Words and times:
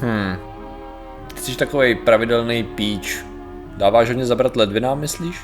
Hmm. 0.00 0.36
Jsi 1.36 1.56
takový 1.56 1.94
pravidelný 1.94 2.62
píč. 2.64 3.18
Dáváš 3.76 4.08
hodně 4.08 4.26
zabrat 4.26 4.56
ledvinám, 4.56 5.00
myslíš? 5.00 5.36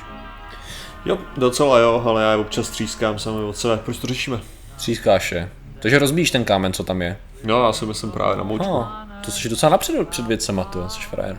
Jo, 1.05 1.17
docela 1.37 1.79
jo, 1.79 2.03
ale 2.05 2.23
já 2.23 2.31
je 2.31 2.37
občas 2.37 2.69
třískám 2.69 3.19
sami 3.19 3.43
od 3.43 3.57
sebe. 3.57 3.77
Proč 3.77 3.97
to 3.97 4.07
řešíme? 4.07 4.39
Třískáš 4.75 5.31
je. 5.31 5.49
Takže 5.79 5.99
rozbíjíš 5.99 6.31
ten 6.31 6.43
kámen, 6.43 6.73
co 6.73 6.83
tam 6.83 7.01
je. 7.01 7.17
No, 7.43 7.65
já 7.65 7.73
si 7.73 7.85
myslím 7.85 8.11
právě 8.11 8.37
na 8.37 8.43
moučku. 8.43 8.67
No, 8.67 8.91
to 9.25 9.31
jsi 9.31 9.49
docela 9.49 9.69
napředu 9.69 10.05
před 10.05 10.25
věcema, 10.27 10.63
ty, 10.63 10.79
jsi 10.87 10.99
frajer. 10.99 11.37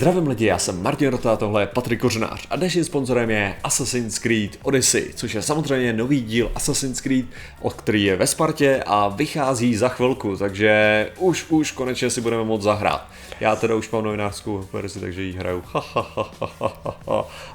Zdravím 0.00 0.26
lidi, 0.26 0.46
já 0.46 0.58
jsem 0.58 0.82
Martin 0.82 1.08
Rota, 1.08 1.36
tohle 1.36 1.62
je 1.62 1.66
Patrik 1.66 2.00
Kořenář 2.00 2.46
a 2.50 2.56
dnešním 2.56 2.84
sponzorem 2.84 3.30
je 3.30 3.56
Assassin's 3.64 4.18
Creed 4.18 4.58
Odyssey, 4.62 5.12
což 5.14 5.34
je 5.34 5.42
samozřejmě 5.42 5.92
nový 5.92 6.20
díl 6.20 6.50
Assassin's 6.54 7.00
Creed, 7.00 7.26
od 7.60 7.72
který 7.72 8.04
je 8.04 8.16
ve 8.16 8.26
Spartě 8.26 8.82
a 8.86 9.08
vychází 9.08 9.76
za 9.76 9.88
chvilku, 9.88 10.36
takže 10.36 11.10
už, 11.18 11.46
už 11.48 11.72
konečně 11.72 12.10
si 12.10 12.20
budeme 12.20 12.44
moct 12.44 12.62
zahrát. 12.62 13.08
Já 13.40 13.56
teda 13.56 13.74
už 13.74 13.90
mám 13.90 14.04
novinářskou 14.04 14.68
verzi, 14.72 15.00
takže 15.00 15.22
ji 15.22 15.32
hraju. 15.32 15.64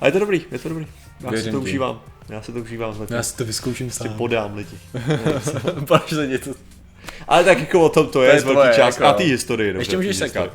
A 0.02 0.06
je 0.06 0.12
to 0.12 0.20
dobrý, 0.20 0.46
je 0.52 0.60
to 0.60 0.70
dobrý. 0.70 0.88
Já 1.22 1.30
Věřím 1.30 1.46
si 1.46 1.52
to 1.52 1.62
užívám. 1.62 2.02
Já 2.30 2.42
si 2.42 2.52
to 2.52 2.60
užívám. 2.60 2.96
Já 3.10 3.24
si 3.24 3.38
to 3.38 3.46
vyzkouším 3.46 3.92
si 3.92 4.10
podám 4.10 4.56
lidi. 4.56 4.78
Páš 5.88 6.12
lidi, 6.12 6.38
to... 6.38 6.50
Ale 7.28 7.44
tak 7.44 7.60
jako 7.60 7.82
o 7.82 7.90
tom 7.90 8.08
to 8.08 8.24
je, 8.24 8.34
je 8.34 8.42
z 8.42 8.44
velký 8.44 8.76
část. 8.76 8.96
jako. 8.96 9.06
A 9.08 9.14
ty 9.14 9.24
historie. 9.24 9.74
Ještě 9.78 9.98
můžeš 9.98 10.18
sekat. 10.18 10.52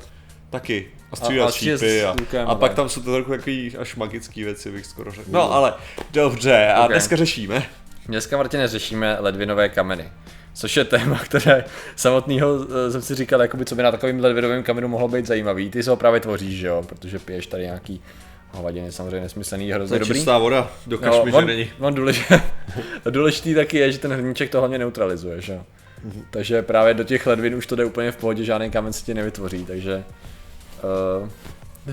Taky. 0.50 0.86
A 1.10 1.12
A- 1.12 1.16
střílet 1.16 1.44
a 1.44 1.50
střílet 1.50 1.78
šípy 1.80 2.04
a, 2.04 2.10
lukem, 2.10 2.48
a 2.48 2.54
pak 2.54 2.74
tam 2.74 2.88
jsou 2.88 3.02
to 3.02 3.12
trochu 3.14 3.30
takový 3.30 3.76
až 3.76 3.96
magický 3.96 4.44
věci, 4.44 4.70
bych 4.70 4.86
skoro 4.86 5.10
řekl. 5.10 5.28
No 5.30 5.52
ale 5.52 5.74
dobře, 6.10 6.68
a 6.74 6.84
Ok. 6.84 6.90
dneska 6.90 7.16
řešíme. 7.16 7.62
Dneska, 8.06 8.36
Martine, 8.36 8.68
řešíme 8.68 9.16
ledvinové 9.20 9.68
kameny. 9.68 10.08
Což 10.54 10.76
je 10.76 10.84
téma, 10.84 11.18
které 11.18 11.64
samotného 11.96 12.48
eh, 12.86 12.90
jsem 12.90 13.02
si 13.02 13.14
říkal, 13.14 13.42
jakoby, 13.42 13.64
co 13.64 13.74
by 13.74 13.82
na 13.82 13.90
takovým 13.90 14.20
ledvinovém 14.20 14.62
kamenu 14.62 14.88
mohlo 14.88 15.08
být 15.08 15.26
zajímavý. 15.26 15.70
Ty 15.70 15.82
se 15.82 15.90
ho 15.90 15.96
právě 15.96 16.20
tvoříš, 16.20 16.58
že 16.58 16.66
jo? 16.66 16.82
Protože 16.86 17.18
piješ 17.18 17.46
tady 17.46 17.62
nějaký 17.64 18.02
hovadiny, 18.52 18.92
samozřejmě 18.92 19.20
nesmyslný, 19.20 19.72
hrozně 19.72 19.98
dobrý. 19.98 20.14
čistá 20.14 20.38
voda, 20.38 20.70
dokaž 20.86 21.14
Jo, 21.14 21.24
mi, 21.24 21.30
že 21.30 21.36
on, 21.36 21.46
není. 21.46 21.70
on 21.78 21.94
důležitý, 21.94 22.34
důležitý 23.10 23.54
taky 23.54 23.78
je, 23.78 23.92
že 23.92 23.98
ten 23.98 24.12
hrníček 24.12 24.50
to 24.50 24.58
hlavně 24.58 24.78
neutralizuje, 24.78 25.40
že 25.40 25.52
jo? 25.52 25.62
Takže 26.30 26.62
právě 26.62 26.94
do 26.94 27.04
těch 27.04 27.26
ledvin 27.26 27.54
už 27.54 27.66
to 27.66 27.76
jde 27.76 27.84
úplně 27.84 28.12
v 28.12 28.16
pohodě, 28.16 28.44
žádný 28.44 28.70
kámen 28.70 28.92
se 28.92 29.04
ti 29.04 29.14
nevytvoří, 29.14 29.64
takže 29.64 30.04
uh, 30.82 31.28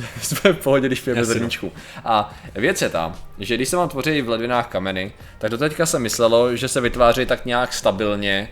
jsme 0.22 0.54
v 0.54 0.58
pohodě, 0.58 0.88
když 0.88 1.02
pijeme 1.02 1.22
no. 1.22 1.28
hrníčku. 1.28 1.72
A 2.06 2.34
věc 2.56 2.82
je 2.82 2.90
ta, 2.90 3.16
že 3.40 3.56
když 3.56 3.70
se 3.70 3.78
vám 3.78 3.90
tvoří 3.90 4.22
v 4.22 4.30
ledvinách 4.30 4.68
kameny, 4.68 5.12
tak 5.38 5.52
do 5.52 5.58
teďka 5.58 5.86
se 5.86 6.00
myslelo, 6.00 6.56
že 6.56 6.68
se 6.68 6.82
vytváří 6.82 7.26
tak 7.26 7.46
nějak 7.46 7.74
stabilně 7.74 8.50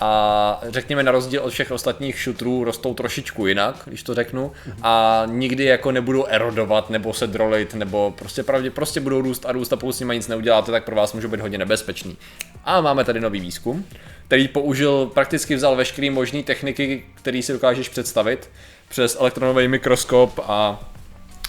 a 0.00 0.60
řekněme 0.68 1.02
na 1.02 1.12
rozdíl 1.12 1.42
od 1.42 1.50
všech 1.50 1.70
ostatních 1.70 2.18
šutrů 2.18 2.64
rostou 2.64 2.94
trošičku 2.94 3.46
jinak, 3.46 3.82
když 3.84 4.02
to 4.02 4.14
řeknu, 4.14 4.52
a 4.82 5.22
nikdy 5.26 5.64
jako 5.64 5.92
nebudou 5.92 6.24
erodovat 6.24 6.90
nebo 6.90 7.12
se 7.12 7.26
drolit, 7.26 7.74
nebo 7.74 8.14
prostě 8.18 8.42
pravdě, 8.42 8.70
prostě 8.70 9.00
budou 9.00 9.20
růst 9.20 9.46
a 9.46 9.52
růst 9.52 9.72
a 9.72 9.76
pokud 9.76 9.92
s 9.92 10.00
nimi 10.00 10.14
nic 10.14 10.28
neuděláte, 10.28 10.72
tak 10.72 10.84
pro 10.84 10.96
vás 10.96 11.12
můžou 11.12 11.28
být 11.28 11.40
hodně 11.40 11.58
nebezpečný. 11.58 12.16
A 12.64 12.80
máme 12.80 13.04
tady 13.04 13.20
nový 13.20 13.40
výzkum, 13.40 13.84
který 14.26 14.48
použil, 14.48 15.06
prakticky 15.14 15.54
vzal 15.54 15.76
veškeré 15.76 16.10
možné 16.10 16.42
techniky, 16.42 17.04
které 17.14 17.42
si 17.42 17.52
dokážeš 17.52 17.88
představit, 17.88 18.50
přes 18.92 19.16
elektronový 19.20 19.68
mikroskop 19.68 20.40
a 20.42 20.80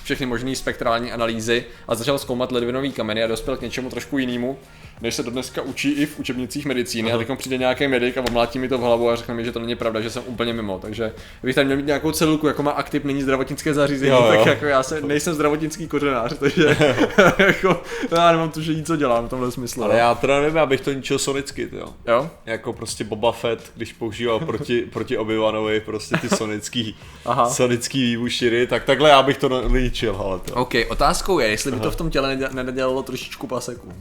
všechny 0.04 0.26
možné 0.26 0.56
spektrální 0.56 1.12
analýzy 1.12 1.66
a 1.88 1.96
začal 1.96 2.20
zkoumat 2.20 2.52
ledvinový 2.52 2.92
kameny 2.92 3.24
a 3.24 3.28
dospěl 3.28 3.58
k 3.58 3.62
něčemu 3.62 3.90
trošku 3.90 4.18
jinému, 4.18 4.58
než 5.02 5.16
se 5.16 5.24
dneska 5.24 5.62
učí 5.62 5.92
i 5.92 6.06
v 6.06 6.20
učebnicích 6.20 6.66
medicíny. 6.66 7.12
A 7.12 7.18
teď 7.18 7.28
přijde 7.38 7.58
nějaký 7.58 7.88
medic 7.88 8.18
a 8.18 8.22
omlátí 8.30 8.60
mi 8.60 8.70
to 8.70 8.78
v 8.78 8.82
hlavu 8.82 9.10
a 9.10 9.16
řekne 9.16 9.34
mi, 9.34 9.46
že 9.46 9.52
to 9.52 9.60
není 9.60 9.76
pravda, 9.76 10.02
že 10.02 10.10
jsem 10.10 10.24
úplně 10.26 10.54
mimo. 10.54 10.80
Takže 10.80 11.12
kdybych 11.42 11.56
tam 11.56 11.66
měl 11.66 11.78
mít 11.78 11.86
nějakou 11.86 12.12
celulku, 12.12 12.48
jako 12.48 12.64
má 12.64 12.72
aktiv, 12.72 13.04
není 13.04 13.22
zdravotnické 13.22 13.74
zařízení, 13.74 14.12
Jo, 14.12 14.24
jo. 14.26 14.38
tak 14.38 14.46
jako 14.46 14.66
já 14.66 14.84
se, 14.84 15.02
nejsem 15.02 15.34
zdravotnický 15.34 15.88
kořenář, 15.88 16.34
takže 16.40 16.78
jako, 17.38 17.82
já 18.12 18.32
nemám 18.32 18.52
tušení, 18.52 18.84
co 18.84 18.96
dělám 18.96 19.28
v 19.28 19.30
tomhle 19.30 19.52
smyslu. 19.52 19.84
Ale 19.84 19.94
no. 19.94 20.00
já 20.00 20.16
teda 20.16 20.42
nevím, 20.42 20.58
abych 20.58 20.82
to 20.82 20.94
ničil 20.94 21.20
sonicky, 21.20 21.70
jo. 21.72 21.94
Jo? 22.08 22.30
Jako 22.46 22.74
prostě 22.74 23.04
Boba 23.04 23.32
Fett, 23.32 23.72
když 23.76 23.94
používal 23.94 24.40
proti, 24.40 24.82
proti 24.94 25.18
Obi-Wanovi 25.18 25.80
prostě 25.80 26.18
ty 26.18 26.30
sonický, 26.30 26.96
Aha. 27.26 27.50
sonický 27.50 28.04
výbušiny, 28.04 28.68
tak 28.68 28.84
takhle 28.84 29.10
já 29.10 29.24
bych 29.24 29.38
to 29.38 29.68
ničil, 29.70 30.16
ale 30.20 30.40
to. 30.40 30.54
OK, 30.54 30.74
otázkou 30.90 31.40
je, 31.40 31.48
jestli 31.48 31.72
by 31.72 31.80
to 31.80 31.92
v 31.92 31.96
tom 31.96 32.10
těle 32.10 32.36
nedě- 32.36 32.64
nedělalo 32.64 33.04
trošičku 33.04 33.48
paseku. 33.48 33.94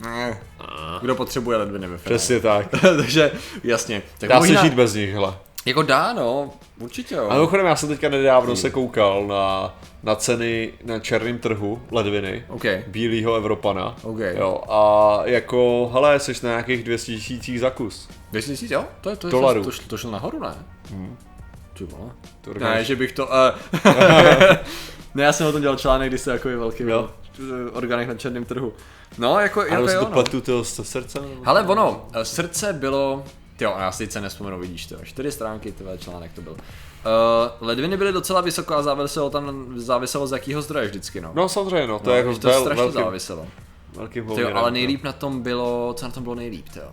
Ne. 0.00 0.40
Kdo 1.00 1.14
potřebuje 1.14 1.58
ledviny 1.58 1.86
ve 1.86 1.98
finále? 1.98 2.18
Přesně 2.18 2.40
tak. 2.40 2.68
Takže 2.96 3.32
jasně. 3.64 4.02
Tak 4.18 4.28
Dá 4.28 4.38
možná- 4.38 4.60
se 4.60 4.66
žít 4.68 4.74
bez 4.74 4.94
nich, 4.94 5.12
hele. 5.12 5.34
Jako 5.66 5.82
dá, 5.82 6.12
no, 6.12 6.50
určitě 6.80 7.14
jo. 7.14 7.26
A 7.30 7.34
mimochodem, 7.34 7.66
já 7.66 7.76
jsem 7.76 7.88
teďka 7.88 8.08
nedávno 8.08 8.56
se 8.56 8.70
koukal 8.70 9.26
na, 9.26 9.74
na 10.02 10.14
ceny 10.14 10.72
na 10.84 10.98
černém 10.98 11.38
trhu 11.38 11.82
ledviny. 11.90 12.44
OK. 12.48 12.64
Bílýho 12.86 13.34
Evropana. 13.34 13.96
OK. 14.02 14.18
Jo, 14.38 14.62
a 14.68 15.20
jako, 15.24 15.90
hele, 15.92 16.20
jsi 16.20 16.32
na 16.42 16.50
nějakých 16.50 16.82
200 16.84 17.12
tisících 17.12 17.60
za 17.60 17.70
kus. 17.70 18.08
200 18.30 18.52
tisíc, 18.52 18.70
jo? 18.70 18.84
To, 19.00 19.10
je, 19.10 19.16
to, 19.16 19.26
je, 19.26 19.30
Dolarů. 19.30 19.64
to, 19.64 19.70
šlo, 19.70 19.84
to 19.88 19.96
šlo 19.96 20.10
nahoru, 20.10 20.40
ne? 20.40 20.54
Hmm. 20.90 21.16
Ty 21.78 21.84
vole. 21.84 22.10
To 22.40 22.54
Ne, 22.54 22.84
že 22.84 22.96
bych 22.96 23.12
to... 23.12 23.26
Uh, 23.26 23.32
ne, 25.14 25.24
já 25.24 25.32
jsem 25.32 25.46
o 25.46 25.52
tom 25.52 25.60
dělal 25.60 25.76
článek, 25.76 26.08
když 26.08 26.20
se 26.20 26.30
takový 26.32 26.54
velký 26.54 26.82
Jo. 26.82 27.10
orgánech 27.72 28.08
na 28.08 28.14
černém 28.14 28.44
trhu. 28.44 28.72
No, 29.18 29.40
jako, 29.40 29.60
A 29.60 29.64
jako 29.66 29.88
jo, 29.90 30.04
to 30.40 30.52
no. 30.52 30.64
z 30.64 30.80
srdce? 30.88 31.18
Hele, 31.42 31.62
ono, 31.62 32.08
eh, 32.12 32.24
srdce 32.24 32.72
bylo, 32.72 33.24
jo, 33.60 33.74
já 33.78 33.92
si 33.92 33.98
teď 33.98 34.12
se 34.12 34.20
nespomenu, 34.20 34.58
vidíš 34.58 34.86
to, 34.86 34.96
čtyři 35.02 35.32
stránky, 35.32 35.72
tyhle 35.72 35.98
článek 35.98 36.32
to 36.32 36.40
byl. 36.42 36.52
Uh, 36.52 36.58
ledviny 37.60 37.96
byly 37.96 38.12
docela 38.12 38.40
vysoko 38.40 38.74
a 38.74 38.82
záviselo 38.82 39.30
tam, 39.30 39.72
záviselo 39.76 40.26
z 40.26 40.32
jakého 40.32 40.62
zdroje 40.62 40.86
vždycky, 40.86 41.20
no. 41.20 41.30
No 41.34 41.48
samozřejmě, 41.48 41.86
no, 41.86 41.98
to 41.98 42.10
no, 42.10 42.16
je 42.16 42.18
jako 42.18 42.38
to 42.38 42.48
vel, 42.48 42.60
strašně 42.60 42.82
velkým, 42.82 43.02
záviselo. 43.02 43.46
velkým 43.96 44.26
Tyjo, 44.34 44.48
ale 44.54 44.70
no. 44.70 44.74
nejlíp 44.74 45.04
na 45.04 45.12
tom 45.12 45.42
bylo, 45.42 45.94
co 45.96 46.04
na 46.06 46.10
tom 46.12 46.22
bylo 46.22 46.34
nejlíp, 46.34 46.66
jo. 46.76 46.90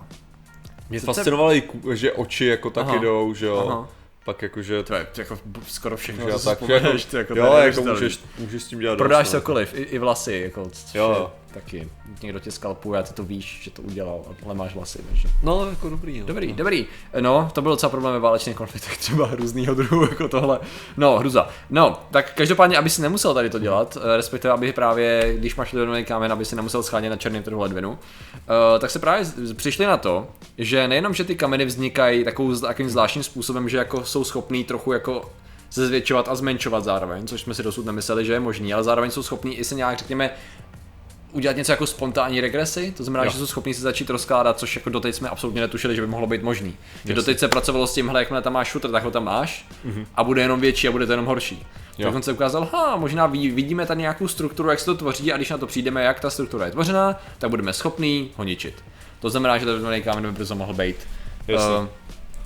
Mě 0.89 0.99
srdce- 0.99 1.05
fascinovalo, 1.05 1.51
že 1.93 2.11
oči 2.11 2.45
jako 2.45 2.69
taky 2.69 2.89
Aha. 2.89 2.99
jdou, 2.99 3.33
že 3.33 3.45
jo. 3.45 3.67
Aha. 3.69 3.87
Pak 4.25 4.41
jakože... 4.41 4.83
To 4.83 4.95
je 4.95 5.07
jako 5.17 5.39
skoro 5.67 5.97
všechno, 5.97 6.27
Jo, 6.27 6.33
co 6.33 6.39
si 6.39 6.45
tak 6.45 6.61
jako, 6.61 6.97
to 7.11 7.17
jako, 7.17 7.35
jo, 7.35 7.53
jako 7.53 7.81
můžeš, 7.81 8.19
můžeš 8.37 8.63
s 8.63 8.67
tím 8.67 8.79
dělat 8.79 8.97
Prodáš 8.97 9.25
dost, 9.25 9.33
no. 9.33 9.39
cokoliv, 9.39 9.73
i, 9.73 9.81
i 9.81 9.97
vlasy, 9.97 10.33
jako, 10.33 10.69
což 10.69 10.95
Jo, 10.95 11.11
je 11.11 11.17
jo. 11.17 11.31
Taky. 11.53 11.89
Někdo 12.23 12.39
tě 12.39 12.51
skalpuje 12.51 12.99
a 12.99 13.03
ty 13.03 13.13
to 13.13 13.23
víš, 13.23 13.59
že 13.63 13.71
to 13.71 13.81
udělal, 13.81 14.21
ale 14.45 14.53
máš 14.53 14.75
vlasy, 14.75 14.99
takže. 15.09 15.27
No, 15.43 15.69
jako 15.69 15.89
dobrý, 15.89 16.19
no. 16.19 16.25
Dobrý, 16.25 16.53
dobrý. 16.53 16.85
No, 17.19 17.49
to 17.53 17.61
byl 17.61 17.71
docela 17.71 17.89
problém 17.89 18.13
ve 18.13 18.19
válečných 18.19 18.55
konfliktech, 18.55 18.97
třeba 19.03 19.29
různýho 19.31 19.75
druhu, 19.75 20.03
jako 20.03 20.27
tohle. 20.27 20.59
No, 20.97 21.19
hruza. 21.19 21.49
No, 21.69 21.99
tak 22.11 22.33
každopádně, 22.33 22.77
aby 22.77 22.89
si 22.89 23.01
nemusel 23.01 23.33
tady 23.33 23.49
to 23.49 23.59
dělat, 23.59 23.97
eh, 24.01 24.17
respektive 24.17 24.53
aby 24.53 24.73
právě, 24.73 25.33
když 25.37 25.55
máš 25.55 25.73
ledvinový 25.73 26.05
kámen, 26.05 26.31
aby 26.31 26.45
si 26.45 26.55
nemusel 26.55 26.83
schánět 26.83 27.09
na 27.09 27.17
černém 27.17 27.43
trhu 27.43 27.61
ledvinu, 27.61 27.99
eh, 28.35 28.79
tak 28.79 28.91
se 28.91 28.99
právě 28.99 29.25
přišli 29.53 29.85
na 29.85 29.97
to, 29.97 30.27
že 30.57 30.87
nejenom, 30.87 31.13
že 31.13 31.23
ty 31.23 31.35
kameny 31.35 31.65
vznikají 31.65 32.23
takovou, 32.23 32.55
takovým 32.55 32.89
zvláštním 32.89 33.23
způsobem, 33.23 33.69
že 33.69 33.77
jako 33.77 34.05
jsou 34.05 34.23
schopný 34.23 34.63
trochu 34.63 34.93
jako 34.93 35.31
se 35.73 35.87
zvětšovat 35.87 36.27
a 36.29 36.35
zmenšovat 36.35 36.83
zároveň, 36.83 37.27
což 37.27 37.41
jsme 37.41 37.53
si 37.53 37.63
dosud 37.63 37.85
nemysleli, 37.85 38.25
že 38.25 38.33
je 38.33 38.39
možný, 38.39 38.73
ale 38.73 38.83
zároveň 38.83 39.11
jsou 39.11 39.23
schopní 39.23 39.57
i 39.57 39.63
se 39.63 39.75
nějak, 39.75 39.97
řekněme, 39.97 40.31
udělat 41.33 41.57
něco 41.57 41.71
jako 41.71 41.87
spontánní 41.87 42.41
regresy, 42.41 42.93
to 42.97 43.03
znamená, 43.03 43.23
Jo. 43.23 43.31
že 43.31 43.37
jsou 43.37 43.47
schopni 43.47 43.73
se 43.73 43.81
začít 43.81 44.09
rozkládat, 44.09 44.59
což 44.59 44.75
jako 44.75 44.89
doteď 44.89 45.15
jsme 45.15 45.29
absolutně 45.29 45.61
netušili, 45.61 45.95
že 45.95 46.01
by 46.01 46.07
mohlo 46.07 46.27
být 46.27 46.43
možný. 46.43 46.75
Že 47.05 47.13
doteď 47.13 47.39
se 47.39 47.47
pracovalo 47.47 47.87
s 47.87 47.93
tímhle, 47.93 48.19
jakmile 48.21 48.41
tam 48.41 48.53
máš 48.53 48.71
shooter, 48.71 48.91
tak 48.91 49.03
ho 49.03 49.11
tam 49.11 49.23
máš 49.23 49.65
a 50.15 50.23
bude 50.23 50.41
jenom 50.41 50.59
větší 50.61 50.87
a 50.87 50.91
bude 50.91 51.05
to 51.05 51.11
jenom 51.13 51.25
horší. 51.25 51.65
Jo. 51.97 52.07
Tak 52.07 52.15
on 52.15 52.21
se 52.23 52.31
ukázal, 52.31 52.67
ha, 52.73 52.95
možná 52.95 53.25
vidíme 53.27 53.85
tady 53.85 54.01
nějakou 54.01 54.27
strukturu, 54.27 54.69
jak 54.69 54.79
se 54.79 54.85
to 54.85 54.95
tvoří 54.95 55.33
a 55.33 55.37
když 55.37 55.49
na 55.49 55.57
to 55.57 55.67
přijdeme, 55.67 56.03
jak 56.03 56.19
ta 56.19 56.29
struktura 56.29 56.65
je 56.65 56.71
tvořená, 56.71 57.19
tak 57.39 57.49
budeme 57.49 57.73
schopní 57.73 58.31
ho 58.35 58.43
ničit. 58.43 58.83
To 59.19 59.29
znamená, 59.29 59.57
že 59.57 59.65
ten 59.65 60.01
kámen 60.01 60.23
by 60.23 60.31
brzo 60.31 60.55
mohl 60.55 60.73
být. 60.73 60.95
Jasně. 61.47 61.67
eh, 61.83 61.87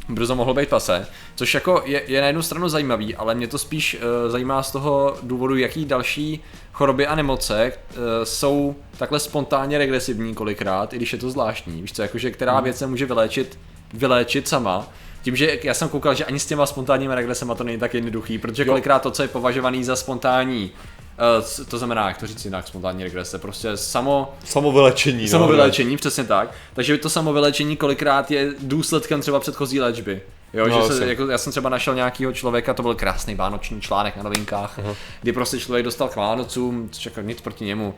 brzo 0.10 0.36
mohlo 0.36 0.54
být 0.54 0.70
pase, 0.70 1.08
což 1.36 1.54
jako 1.54 1.82
je, 1.86 2.02
je 2.08 2.22
na 2.22 2.28
jednu 2.28 2.42
stranu 2.42 2.70
zajímavý, 2.70 3.16
ale 3.16 3.36
mě 3.36 3.48
to 3.48 3.58
spíš 3.58 3.96
uh, 3.96 4.32
zajímá 4.32 4.64
z 4.64 4.72
toho 4.72 5.18
důvodu, 5.24 5.56
jaký 5.56 5.86
další 5.86 6.44
choroby 6.74 7.08
a 7.08 7.16
nemoce 7.16 7.72
uh, 7.72 8.04
jsou 8.24 8.76
takhle 8.98 9.20
spontánně 9.20 9.78
regresivní 9.78 10.36
kolikrát, 10.36 10.94
i 10.94 10.96
když 10.98 11.14
je 11.14 11.20
to 11.20 11.30
zvláštní. 11.30 11.82
Víš 11.82 11.94
co, 11.94 12.02
jakože 12.02 12.32
která 12.32 12.54
Hmm. 12.54 12.64
věc 12.64 12.78
se 12.78 12.88
může 12.88 13.06
vyléčit, 13.06 13.60
vyléčit 13.94 14.48
sama, 14.48 14.88
tím, 15.24 15.36
že 15.36 15.60
já 15.64 15.74
jsem 15.74 15.90
koukal, 15.90 16.16
že 16.16 16.26
ani 16.26 16.40
s 16.40 16.46
těma 16.46 16.66
spontánními 16.66 17.16
regresema 17.16 17.56
to 17.56 17.64
není 17.64 17.78
tak 17.78 17.94
jednoduchý, 17.94 18.38
protože 18.38 18.66
kolikrát 18.66 19.00
to, 19.00 19.12
co 19.12 19.22
je 19.22 19.28
považovaný 19.28 19.84
za 19.84 19.96
spontánní, 19.96 20.72
uh, 21.18 21.66
to 21.66 21.78
znamená, 21.78 22.08
jak 22.08 22.18
to 22.18 22.28
říct 22.28 22.46
jinak, 22.46 22.68
spontánní 22.68 23.04
regrese, 23.04 23.40
prostě 23.40 23.78
samo, 23.78 24.36
Samovylečení, 24.46 25.22
no. 25.22 25.28
Samovyléčení, 25.28 25.98
přesně 25.98 26.24
tak. 26.24 26.52
Takže 26.74 26.98
to 26.98 27.10
samovyléčení 27.10 27.78
kolikrát 27.78 28.32
je 28.32 28.54
důsledkem 28.60 29.22
třeba 29.22 29.40
předchozí 29.40 29.80
léčby. 29.80 30.22
Jo, 30.54 30.68
No, 30.68 30.82
že 30.88 30.94
se, 30.94 31.08
jako, 31.08 31.28
já 31.28 31.38
jsem 31.38 31.52
třeba 31.52 31.70
našel 31.70 31.96
nějakýho 31.96 32.34
člověka, 32.34 32.74
to 32.74 32.84
byl 32.84 32.96
krásný 32.96 33.36
vánoční 33.36 33.82
článek 33.82 34.18
na 34.18 34.24
novinkách, 34.24 34.80
uh-huh. 34.80 34.96
kdy 35.22 35.34
prostě 35.34 35.60
člověk 35.60 35.86
dostal 35.86 36.08
k 36.08 36.16
Vánocům, 36.16 36.90
což 36.92 37.06
jako 37.06 37.22
nic 37.22 37.42
proti 37.42 37.66
němu, 37.66 37.96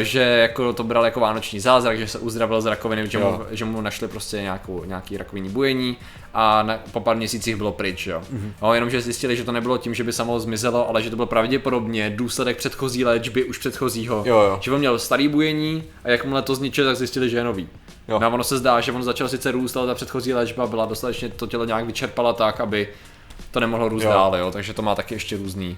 eh, 0.00 0.04
že 0.04 0.20
jako 0.20 0.72
to 0.72 0.84
bral 0.84 1.04
jako 1.04 1.20
vánoční 1.20 1.60
zázrak, 1.60 1.98
že 1.98 2.08
se 2.08 2.18
uzdravil 2.18 2.60
z 2.60 2.66
rakoviny, 2.66 3.08
že 3.08 3.18
mu, 3.18 3.40
že 3.50 3.64
mu 3.64 3.80
našli 3.80 4.08
prostě 4.08 4.36
nějakou, 4.36 4.84
nějaký 4.84 5.16
rakovinní 5.16 5.48
bujení 5.48 5.96
a 6.34 6.62
na, 6.62 6.78
po 6.92 7.00
pár 7.00 7.16
měsících 7.16 7.56
bylo 7.56 7.72
pryč, 7.72 8.06
jo. 8.06 8.20
Uh-huh. 8.20 8.52
No, 8.62 8.74
jenomže 8.74 9.00
zjistili, 9.00 9.36
že 9.36 9.44
to 9.44 9.52
nebylo 9.52 9.78
tím, 9.78 9.94
že 9.94 10.04
by 10.04 10.12
samo 10.12 10.40
zmizelo, 10.40 10.88
ale 10.88 11.02
že 11.02 11.10
to 11.10 11.16
byl 11.16 11.26
pravděpodobně 11.26 12.10
důsledek 12.10 12.56
předchozí 12.56 13.04
léčby, 13.04 13.44
už 13.44 13.58
předchozího. 13.58 14.22
Jo, 14.26 14.40
jo. 14.40 14.58
Že 14.62 14.72
on 14.72 14.78
měl 14.78 14.98
starý 14.98 15.28
bujení 15.28 15.84
a 16.04 16.08
jakmile 16.10 16.42
to 16.42 16.54
zničil, 16.54 16.84
tak 16.84 16.96
zjistili, 16.96 17.30
že 17.30 17.36
je 17.36 17.44
nový. 17.44 17.68
Jo. 18.08 18.18
No 18.18 18.26
a 18.26 18.30
ono 18.30 18.44
se 18.44 18.58
zdá, 18.58 18.80
že 18.80 18.92
on 18.92 19.02
začal 19.02 19.28
sice 19.28 19.50
růst, 19.50 19.76
ale 19.76 19.86
ta 19.86 19.94
předchozí 19.94 20.34
léčba 20.34 20.66
byla 20.66 20.86
dostatečně 20.86 21.28
to 21.28 21.46
tělo 21.46 21.64
nějak 21.64 21.86
vyčerpala 21.86 22.32
tak, 22.32 22.60
aby 22.60 22.88
to 23.50 23.60
nemohlo 23.60 23.88
růst 23.88 24.02
Jo. 24.04 24.10
dál, 24.10 24.36
jo. 24.36 24.50
Takže 24.50 24.74
to 24.74 24.82
má 24.82 24.94
taky 24.94 25.14
ještě 25.14 25.36
různý, 25.36 25.76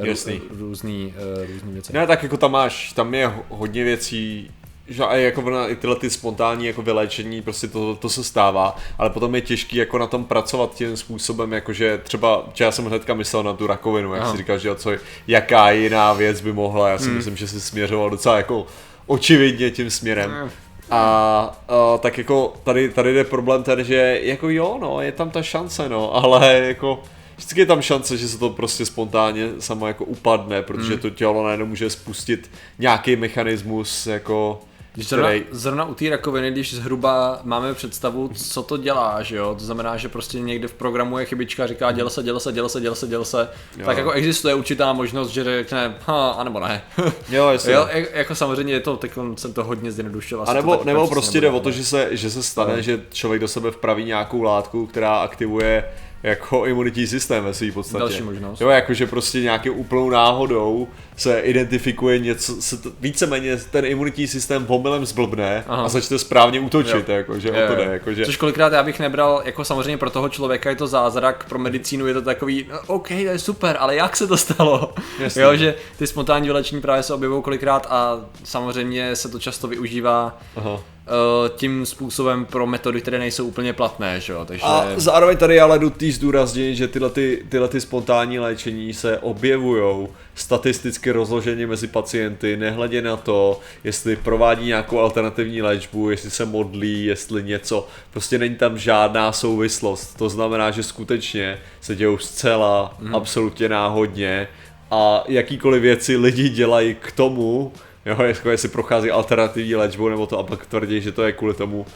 rů- 0.00 0.06
Jasný. 0.08 0.40
různý, 0.50 1.14
uh, 1.38 1.52
různý 1.52 1.72
věci. 1.72 1.92
Ne, 1.92 2.06
tak 2.06 2.22
jako 2.22 2.36
tam 2.36 2.52
máš, 2.52 2.92
tam 2.92 3.14
je 3.14 3.26
ho- 3.26 3.42
hodně 3.48 3.84
věcí, 3.84 4.50
že 4.88 5.04
a 5.04 5.14
jako 5.16 5.42
ona, 5.42 5.68
i 5.68 5.76
tyhle 5.76 5.96
ty 5.96 6.10
spontánní 6.10 6.66
jako 6.66 6.82
vyléčení, 6.82 7.42
prostě 7.42 7.68
to, 7.68 7.94
to 7.96 8.08
se 8.08 8.24
stává, 8.24 8.76
ale 8.98 9.10
potom 9.10 9.34
je 9.34 9.40
těžký 9.40 9.76
jako 9.76 9.98
na 9.98 10.06
tom 10.06 10.24
pracovat 10.24 10.74
tím 10.74 10.96
způsobem, 10.96 11.52
jakože 11.52 11.98
třeba, 12.02 12.44
že 12.54 12.64
já 12.64 12.70
jsem 12.72 12.84
hnedka 12.84 13.14
myslel 13.14 13.42
na 13.42 13.52
tu 13.52 13.66
rakovinu, 13.66 14.14
jak 14.14 14.22
Aha. 14.22 14.32
si 14.32 14.38
říkal, 14.38 14.58
že 14.58 14.74
co, 14.74 14.90
jaká 15.26 15.70
jiná 15.70 16.12
věc 16.12 16.40
by 16.40 16.52
mohla, 16.52 16.88
já 16.88 16.98
si 16.98 17.04
Hmm. 17.06 17.16
myslím, 17.16 17.36
že 17.36 17.48
si 17.48 17.60
směřoval 17.60 18.10
docela 18.10 18.36
jako 18.36 18.66
očividně 19.06 19.70
tím 19.70 19.90
směrem. 19.90 20.50
A, 20.90 21.56
a 21.68 21.98
tak 21.98 22.18
jako 22.18 22.52
tady, 22.64 22.88
tady 22.88 23.14
jde 23.14 23.24
problém 23.24 23.62
ten, 23.62 23.84
že 23.84 24.20
jako 24.22 24.48
jo, 24.50 24.78
no, 24.80 25.00
je 25.00 25.12
tam 25.12 25.30
ta 25.30 25.42
šance, 25.42 25.88
no, 25.88 26.14
ale 26.16 26.54
jako 26.68 27.02
vždycky 27.36 27.60
je 27.60 27.66
tam 27.66 27.82
šance, 27.82 28.16
že 28.16 28.28
se 28.28 28.38
to 28.38 28.50
prostě 28.50 28.86
spontánně 28.86 29.48
samo 29.58 29.86
jako 29.86 30.04
upadne, 30.04 30.62
protože 30.62 30.88
Hmm. 30.92 30.98
to 30.98 31.10
tělo 31.10 31.44
najednou 31.44 31.66
může 31.66 31.90
spustit 31.90 32.50
nějaký 32.78 33.16
mechanismus, 33.16 34.06
jako, 34.06 34.60
Když 34.94 35.08
zrovna, 35.08 35.28
který, 35.28 35.44
zrovna 35.50 35.84
u 35.84 35.94
té 35.94 36.10
rakoviny, 36.10 36.50
když 36.50 36.74
zhruba 36.74 37.40
máme 37.42 37.74
představu, 37.74 38.30
co 38.34 38.62
to 38.62 38.76
dělá, 38.76 39.22
že 39.22 39.36
jo, 39.36 39.54
to 39.58 39.64
znamená, 39.64 39.96
že 39.96 40.08
prostě 40.08 40.40
někde 40.40 40.68
v 40.68 40.74
programu 40.74 41.18
je 41.18 41.24
chybička, 41.24 41.66
říká 41.66 41.92
děl 41.92 42.10
se, 42.10 42.22
děl 42.22 42.40
se, 42.40 42.52
děl 42.52 42.68
se, 42.68 42.80
děl 42.80 42.94
se, 42.94 43.06
děl 43.06 43.24
se, 43.24 43.48
Jo. 43.78 43.86
tak 43.86 43.96
jako 43.98 44.10
existuje 44.10 44.54
určitá 44.54 44.92
možnost, 44.92 45.28
že 45.28 45.44
řekne, 45.44 45.94
ha, 46.06 46.30
anebo 46.30 46.60
ne. 46.60 46.82
jo, 47.28 47.48
jasně. 47.52 47.72
jo, 47.72 47.88
jak- 47.92 48.14
jako 48.14 48.34
samozřejmě 48.34 48.72
je 48.74 48.80
to, 48.80 48.96
teď 48.96 49.12
jsem 49.36 49.52
to 49.52 49.64
hodně 49.64 49.92
zjednodušil. 49.92 50.44
A 50.46 50.52
nebo, 50.52 50.76
tak 50.76 50.84
nebo 50.86 51.08
prostě 51.08 51.40
jde 51.40 51.50
o 51.50 51.60
to, 51.60 51.70
že 51.70 51.84
se, 51.84 52.08
že 52.10 52.30
se 52.30 52.42
stane, 52.42 52.76
No. 52.76 52.82
že 52.82 53.00
člověk 53.12 53.40
do 53.40 53.48
sebe 53.48 53.70
vpraví 53.70 54.04
nějakou 54.04 54.42
látku, 54.42 54.86
která 54.86 55.16
aktivuje 55.16 55.84
jako 56.24 56.66
imunitní 56.66 57.06
systém 57.06 57.44
ve 57.44 57.54
své 57.54 57.72
podstatě. 57.72 57.98
Další 57.98 58.22
možnost. 58.22 58.60
Jo, 58.60 58.68
jakože 58.68 59.06
prostě 59.06 59.40
nějakou 59.40 59.72
úplnou 59.72 60.10
náhodou 60.10 60.88
se 61.16 61.40
identifikuje 61.40 62.18
něco, 62.18 62.62
se 62.62 62.76
to, 62.76 62.90
víceméně 63.00 63.56
ten 63.56 63.84
imunitní 63.84 64.26
systém 64.28 64.66
pomylem 64.66 65.06
zblbne 65.06 65.64
Aha. 65.68 65.84
a 65.84 65.88
začne 65.88 66.18
správně 66.18 66.60
útočit, 66.60 67.08
Jo. 67.08 67.14
jako, 67.14 67.38
že 67.38 67.48
Jo, 67.48 67.54
o 67.54 67.66
to 67.66 67.72
jo. 67.72 67.78
jde, 67.78 67.92
jakože, 67.92 68.24
Což 68.26 68.36
kolikrát 68.36 68.72
já 68.72 68.82
bych 68.82 69.00
nebral, 69.00 69.42
jako 69.44 69.64
samozřejmě 69.64 69.98
pro 69.98 70.10
toho 70.10 70.28
člověka 70.28 70.70
je 70.70 70.76
to 70.76 70.86
zázrak, 70.86 71.44
pro 71.48 71.58
medicínu 71.58 72.06
je 72.06 72.14
to 72.14 72.22
takový, 72.22 72.66
no, 72.70 72.78
OK, 72.86 73.08
to 73.08 73.14
je 73.14 73.38
super, 73.38 73.76
ale 73.80 73.94
jak 73.96 74.16
se 74.16 74.26
to 74.26 74.36
stalo? 74.36 74.94
Jasně. 75.18 75.42
jo, 75.42 75.56
že 75.56 75.74
ty 75.98 76.06
spontánní 76.06 76.46
vylečení 76.48 76.80
právě 76.80 77.02
se 77.02 77.14
objevují 77.14 77.42
kolikrát 77.42 77.86
a 77.90 78.20
samozřejmě 78.44 79.16
se 79.16 79.28
to 79.28 79.38
často 79.38 79.68
využívá 79.68 80.38
Aha. 80.56 80.80
Uh, 81.06 81.48
tím 81.56 81.86
způsobem 81.86 82.44
pro 82.44 82.66
metody, 82.66 83.00
které 83.00 83.18
nejsou 83.18 83.46
úplně 83.46 83.72
platné, 83.72 84.20
že 84.20 84.32
jo, 84.32 84.44
takže... 84.44 84.62
A 84.64 84.86
zároveň 84.96 85.36
tady 85.36 85.60
ale 85.60 85.78
nutný 85.78 86.12
zdůraznit, 86.12 86.76
že 86.76 86.88
tyhle, 86.88 87.10
ty, 87.10 87.44
tyhle 87.48 87.68
ty 87.68 87.80
spontánní 87.80 88.38
léčení 88.38 88.94
se 88.94 89.18
objevují 89.18 90.08
statisticky 90.34 91.10
rozloženě 91.10 91.66
mezi 91.66 91.86
pacienty, 91.86 92.56
nehledě 92.56 93.02
na 93.02 93.16
to, 93.16 93.60
jestli 93.84 94.16
provádí 94.16 94.66
nějakou 94.66 94.98
alternativní 94.98 95.62
léčbu, 95.62 96.10
jestli 96.10 96.30
se 96.30 96.44
modlí, 96.44 97.04
jestli 97.04 97.42
něco, 97.42 97.88
prostě 98.10 98.38
není 98.38 98.54
tam 98.54 98.78
žádná 98.78 99.32
souvislost. 99.32 100.16
To 100.16 100.28
znamená, 100.28 100.70
že 100.70 100.82
skutečně 100.82 101.58
se 101.80 101.96
dějou 101.96 102.18
zcela, 102.18 102.96
mm. 103.00 103.14
absolutně 103.14 103.68
náhodně 103.68 104.48
a 104.90 105.24
jakýkoliv 105.28 105.82
věci 105.82 106.16
lidi 106.16 106.48
dělají 106.48 106.94
k 106.94 107.12
tomu, 107.12 107.72
jo, 108.06 108.22
jako 108.22 108.50
jestli 108.50 108.68
prochází 108.68 109.10
alternativní 109.10 109.74
léčbou 109.74 110.08
nebo 110.08 110.26
to 110.26 110.38
a 110.38 110.42
pak 110.42 110.66
tvrdí, 110.66 111.00
že 111.00 111.12
to 111.12 111.22
je 111.22 111.32
kvůli 111.32 111.54
tomu, 111.54 111.86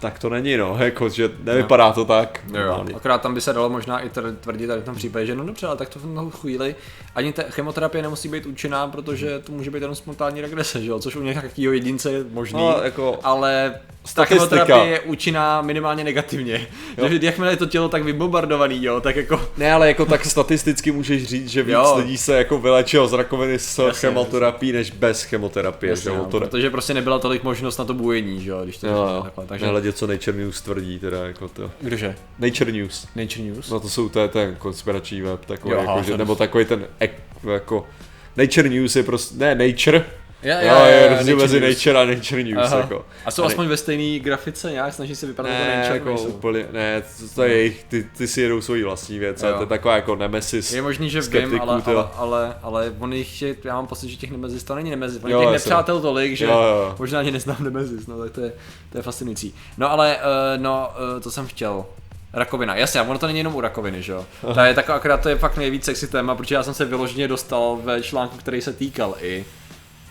tak 0.00 0.18
to 0.18 0.28
není, 0.28 0.56
no, 0.56 0.76
jako, 0.78 1.08
že 1.08 1.30
nevypadá 1.44 1.92
to 1.92 2.04
tak. 2.04 2.40
Jo, 2.54 2.60
jo. 2.60 2.84
Akorát 2.96 3.22
tam 3.22 3.34
by 3.34 3.40
se 3.40 3.52
dalo 3.52 3.68
možná 3.70 4.00
i 4.00 4.10
tvrdit 4.40 4.66
tady 4.66 4.80
v 4.80 4.84
tom 4.84 4.94
případě, 4.94 5.26
že 5.26 5.34
no 5.34 5.44
dobře, 5.44 5.66
ale 5.66 5.76
tak 5.76 5.88
to 5.88 5.98
v 5.98 6.02
tom 6.14 6.30
chvíli 6.30 6.74
ani 7.14 7.32
ta 7.32 7.42
chemoterapie 7.50 8.02
nemusí 8.02 8.28
být 8.28 8.46
účinná, 8.46 8.86
protože 8.88 9.38
to 9.38 9.52
může 9.52 9.70
být 9.70 9.80
jenom 9.82 9.94
spontánní 9.96 10.40
regrese, 10.40 10.82
že 10.82 10.90
jo? 10.90 10.98
což 10.98 11.16
u 11.16 11.22
nějakého 11.22 11.72
jedince 11.72 12.12
je 12.12 12.24
možný, 12.32 12.58
No, 12.60 12.80
jako- 12.84 13.18
ale 13.22 13.74
ta 14.02 14.08
Statistika. 14.08 14.46
chemoterapie 14.56 14.90
je 14.92 15.00
účinná 15.00 15.62
minimálně 15.62 16.04
negativně. 16.04 16.66
že 17.08 17.18
jakmile 17.26 17.52
je 17.52 17.56
to 17.56 17.66
tělo 17.66 17.88
tak 17.88 18.02
vybombardovaný, 18.04 18.84
jo, 18.84 19.00
tak 19.00 19.16
jako 19.16 19.40
Ne, 19.56 19.72
ale 19.72 19.88
jako 19.88 20.04
tak 20.06 20.24
statisticky 20.24 20.92
můžeš 20.92 21.24
říct, 21.26 21.48
že 21.48 21.62
víc 21.62 21.72
Jo. 21.72 21.94
lidí 21.96 22.18
se 22.18 22.34
jako 22.36 22.58
vylečilo 22.58 23.08
z 23.08 23.12
rakoviny 23.12 23.58
s 23.58 23.78
Jasně, 23.78 24.00
chemoterapií 24.00 24.72
než 24.72 24.90
bez 24.90 25.22
chemoterapie, 25.22 25.90
Jasně, 25.90 26.02
že 26.02 26.10
jo, 26.10 26.16
no, 26.16 26.24
to 26.24 26.40
ne. 26.40 26.46
protože 26.46 26.70
prostě 26.70 26.94
nebyla 26.94 27.18
tolik 27.18 27.42
možnost 27.42 27.78
na 27.78 27.84
to 27.84 27.94
bujení, 27.94 28.40
že 28.42 28.50
jo, 28.50 28.60
když 28.64 28.76
to 28.78 28.86
Jo, 28.86 28.92
jo. 28.92 29.20
takhle, 29.24 29.46
takže... 29.46 29.66
Nehledě, 29.66 29.89
co 29.92 30.06
Nature 30.06 30.38
News 30.38 30.60
tvrdí, 30.60 30.98
teda 30.98 31.26
jako 31.26 31.48
to. 31.48 31.70
Kdože? 31.80 32.16
Nature 32.38 32.72
News. 32.72 33.08
Nature 33.16 33.42
News? 33.44 33.70
No 33.70 33.80
to 33.80 33.88
jsou, 33.88 34.08
to 34.08 34.20
je 34.20 34.28
ten 34.28 34.54
konspirační 34.54 35.20
web, 35.20 35.44
takový, 35.44 35.72
Jo, 35.72 35.78
jako, 35.78 35.90
aha, 35.90 36.02
že, 36.02 36.18
nebo 36.18 36.34
takový 36.34 36.64
ten, 36.64 36.86
jako, 37.42 37.86
Nature 38.36 38.68
News 38.68 38.96
je 38.96 39.02
prostě, 39.02 39.36
ne, 39.38 39.54
Nature, 39.54 40.04
Ja, 40.42 40.60
jo, 40.62 40.84
je 40.86 41.08
rozdíl 41.08 41.36
mezi 41.36 41.60
Nature 41.60 41.98
a 42.02 42.04
Nature 42.04 42.42
News, 42.44 42.58
Aha. 42.72 42.76
jako. 42.78 43.04
A 43.24 43.30
jsou 43.30 43.42
ne- 43.42 43.46
aspoň 43.48 43.66
ve 43.68 43.76
stejné 43.76 44.18
grafice 44.18 44.70
nějak, 44.72 44.94
snaží 44.94 45.16
se 45.16 45.26
vypadat 45.26 45.48
jako 45.48 45.64
ne, 45.64 45.76
Nature, 45.76 45.94
jako 45.94 46.08
nejsou. 46.08 46.24
úplně, 46.24 46.66
ne, 46.72 47.00
to, 47.00 47.34
to 47.34 47.42
je 47.42 47.56
jejich, 47.56 47.84
ty, 47.84 48.06
ty 48.16 48.28
si 48.28 48.40
jedou 48.40 48.60
svoji 48.60 48.82
vlastní 48.84 49.18
věc, 49.18 49.42
Jo. 49.42 49.52
to 49.54 49.60
je 49.60 49.66
taková 49.66 49.96
jako 49.96 50.16
nemesis. 50.16 50.72
Je 50.72 50.82
možný, 50.82 51.10
že 51.10 51.20
vím, 51.20 51.60
ale, 51.60 51.82
ale, 51.84 52.08
ale, 52.16 52.54
ale 52.62 52.92
on 52.98 53.12
jich 53.12 53.42
je, 53.42 53.56
já 53.64 53.74
mám 53.74 53.86
pocit, 53.86 54.08
že 54.08 54.16
těch 54.16 54.30
nemezis 54.30 54.64
to 54.64 54.74
není 54.74 54.90
nemezis, 54.90 55.24
on 55.24 55.30
Jo, 55.30 55.40
těch 55.42 55.52
nepřátel 55.52 56.00
tolik, 56.00 56.36
že 56.36 56.44
Jo, 56.44 56.50
jo. 56.52 56.94
možná 56.98 57.18
ani 57.18 57.30
neznám 57.30 57.56
nemezis, 57.60 58.06
no 58.06 58.18
tak 58.18 58.30
to 58.32 58.40
je, 58.40 58.52
to 58.92 58.98
je 58.98 59.02
fascinující. 59.02 59.54
No 59.78 59.90
ale, 59.90 60.16
uh, 60.16 60.62
no, 60.62 60.88
uh, 61.16 61.20
to 61.22 61.30
jsem 61.30 61.46
chtěl. 61.46 61.84
Rakovina, 62.32 62.76
jasně, 62.76 63.02
ono 63.02 63.18
to 63.18 63.26
není 63.26 63.38
jenom 63.38 63.54
u 63.54 63.60
rakoviny, 63.60 64.02
že 64.02 64.12
jo. 64.12 64.26
To 64.54 64.60
je 64.60 64.74
taková, 64.74 64.96
akorát 64.96 65.22
to 65.22 65.28
je 65.28 65.36
fakt 65.36 65.56
nejvíc 65.56 65.84
sexy 65.84 66.06
téma, 66.06 66.34
protože 66.34 66.54
já 66.54 66.62
jsem 66.62 66.74
se 66.74 66.84
vyloženě 66.84 67.28
dostal 67.28 67.78
ve 67.84 68.02
článku, 68.02 68.36
který 68.36 68.60
se 68.60 68.72
týkal 68.72 69.14
i 69.20 69.44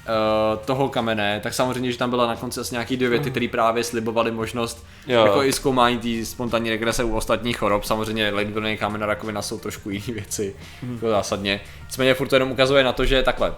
uh, 0.10 0.60
toho 0.66 0.90
kamene, 0.90 1.40
tak 1.44 1.54
samozřejmě, 1.54 1.92
že 1.92 1.98
tam 1.98 2.10
byla 2.10 2.28
na 2.28 2.36
konci 2.36 2.60
asi 2.60 2.74
nějaký 2.74 2.98
dvě 2.98 3.10
věty, 3.10 3.32
které 3.32 3.48
právě 3.52 3.84
slibovaly 3.84 4.32
možnost 4.32 4.86
Jo. 5.08 5.26
jako 5.26 5.44
i 5.44 5.54
zkoumání 5.54 5.98
té 6.00 6.26
spontánní 6.26 6.70
regrese 6.70 7.04
u 7.04 7.16
ostatních 7.16 7.58
chorob. 7.58 7.84
Samozřejmě 7.84 8.30
lidový 8.30 8.78
kámen 8.78 9.04
a 9.04 9.06
rakovina 9.06 9.42
jsou 9.42 9.60
trošku 9.60 9.90
jiné 9.90 10.14
věci, 10.14 10.56
jako 10.94 11.10
zásadně. 11.10 11.62
Nicméně 11.86 12.14
furt 12.14 12.28
to 12.28 12.36
jenom 12.36 12.52
ukazuje 12.52 12.84
na 12.84 12.94
to, 12.94 13.06
že 13.06 13.24
takhle, 13.24 13.54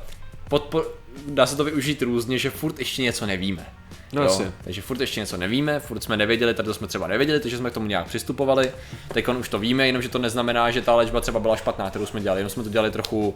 podpo- 0.49 0.85
dá 1.27 1.45
se 1.45 1.55
to 1.55 1.63
využít 1.63 2.01
různě, 2.01 2.37
že 2.37 2.49
furt 2.49 2.79
ještě 2.79 3.01
něco 3.01 3.25
nevíme. 3.25 3.65
No 4.13 4.23
Jo, 4.23 4.41
takže 4.63 4.81
furt 4.81 5.01
ještě 5.01 5.19
něco 5.19 5.37
nevíme, 5.37 5.79
furt 5.79 6.03
jsme 6.03 6.17
nevěděli, 6.17 6.53
tady 6.53 6.65
to 6.65 6.73
jsme 6.73 6.87
třeba 6.87 7.07
nevěděli, 7.07 7.39
takže 7.39 7.57
jsme 7.57 7.69
k 7.69 7.73
tomu 7.73 7.85
nějak 7.85 8.07
přistupovali. 8.07 8.71
Teď 9.13 9.27
už 9.27 9.49
to 9.49 9.59
víme, 9.59 9.87
jenomže 9.87 10.09
to 10.09 10.19
neznamená, 10.19 10.71
že 10.71 10.81
ta 10.81 10.95
léčba 10.95 11.21
třeba 11.21 11.39
byla 11.39 11.55
špatná, 11.55 11.89
kterou 11.89 12.05
jsme 12.05 12.21
dělali, 12.21 12.39
jenom 12.39 12.49
jsme 12.49 12.63
to 12.63 12.69
dělali 12.69 12.91
trochu 12.91 13.35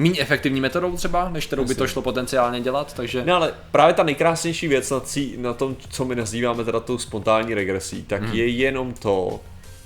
méně 0.00 0.20
efektivní 0.20 0.60
metodou 0.60 0.96
třeba, 0.96 1.28
než 1.28 1.46
kterou 1.46 1.64
by 1.64 1.74
to 1.74 1.86
šlo 1.86 2.02
potenciálně 2.02 2.60
dělat, 2.60 2.92
takže 2.94 3.22
No 3.26 3.34
ale 3.36 3.54
právě 3.72 3.94
ta 3.94 4.02
nejkrásnější 4.02 4.68
věc 4.68 4.90
na, 4.90 5.00
cí, 5.00 5.34
na 5.38 5.52
tom, 5.54 5.76
co 5.90 6.04
my 6.04 6.14
nazýváme 6.16 6.64
teda 6.64 6.80
tou 6.80 6.98
spontánní 6.98 7.54
regresí, 7.54 8.02
tak 8.02 8.22
Mhm. 8.22 8.32
je 8.32 8.48
jenom 8.48 8.92
to, 8.92 9.40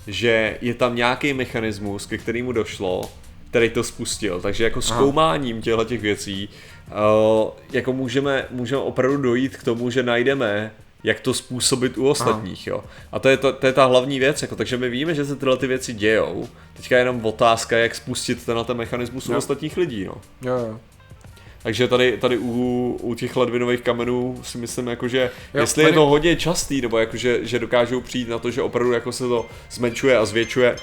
že 0.06 0.58
je 0.60 0.74
tam 0.74 0.96
nějaký 0.96 1.32
mechanismus, 1.32 2.06
ke 2.06 2.18
kterému 2.18 2.52
došlo, 2.52 3.10
který 3.50 3.70
to 3.70 3.84
spustil. 3.84 4.40
Takže 4.40 4.64
jako 4.64 4.82
zkoumáním 4.82 5.62
těchto 5.62 5.84
těch 5.84 6.00
věcí, 6.00 6.48
uh, 6.88 7.50
jako 7.72 7.92
můžeme, 7.92 8.46
můžeme 8.50 8.82
opravdu 8.82 9.16
dojít 9.16 9.56
k 9.56 9.62
tomu, 9.62 9.90
že 9.90 10.02
najdeme 10.02 10.70
jak 11.04 11.20
to 11.20 11.34
způsobit 11.34 11.98
u 11.98 12.08
ostatních, 12.08 12.66
jo. 12.66 12.84
A 13.12 13.18
to 13.18 13.28
je, 13.28 13.36
to, 13.36 13.52
to 13.52 13.66
je 13.66 13.72
ta 13.72 13.84
hlavní 13.84 14.18
věc, 14.18 14.42
jako, 14.42 14.56
takže 14.56 14.76
my 14.76 14.88
víme, 14.88 15.14
že 15.14 15.24
se 15.24 15.36
tyhle 15.36 15.56
ty 15.56 15.66
věci 15.66 15.92
dějou. 15.92 16.48
Teďka 16.76 16.94
je 16.96 17.00
jenom 17.00 17.26
otázka, 17.26 17.78
jak 17.78 17.94
spustit 17.94 18.44
tenhle 18.46 18.64
ten 18.64 18.76
mechanismus 18.76 19.28
u 19.28 19.32
Jo. 19.32 19.38
ostatních 19.38 19.76
lidí, 19.76 20.04
no. 20.04 20.14
jo, 20.42 20.54
jo. 20.58 20.80
Takže 21.62 21.88
tady, 21.88 22.16
tady 22.16 22.38
u, 22.38 22.98
u 23.02 23.14
těch 23.14 23.36
ledvinových 23.36 23.80
kamenů 23.80 24.40
si 24.42 24.58
myslím, 24.58 24.86
jako, 24.86 25.08
že 25.08 25.30
Jo, 25.54 25.60
jestli 25.60 25.82
je 25.82 25.86
tady- 25.86 25.94
to 25.94 26.06
hodně 26.06 26.36
častý, 26.36 26.80
nebo 26.80 26.98
jako, 26.98 27.16
že, 27.16 27.38
že 27.42 27.58
dokážou 27.58 28.00
přijít 28.00 28.28
na 28.28 28.38
to, 28.38 28.50
že 28.50 28.62
opravdu 28.62 28.92
jako 28.92 29.12
se 29.12 29.28
to 29.28 29.46
zmenšuje 29.70 30.18
a 30.18 30.24
zvětšuje, 30.24 30.76